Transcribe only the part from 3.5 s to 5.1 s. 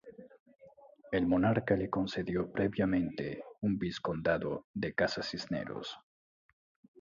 un vizcondado de